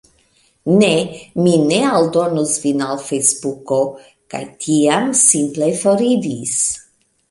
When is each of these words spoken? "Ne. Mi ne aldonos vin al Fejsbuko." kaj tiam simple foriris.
"Ne. 0.83 0.87
Mi 1.41 1.53
ne 1.65 1.81
aldonos 1.99 2.55
vin 2.65 2.83
al 2.89 3.05
Fejsbuko." 3.11 3.81
kaj 4.35 4.43
tiam 4.67 5.09
simple 5.25 5.75
foriris. 5.87 6.61